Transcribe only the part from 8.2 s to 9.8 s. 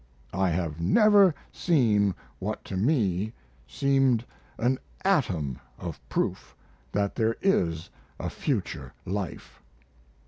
future life."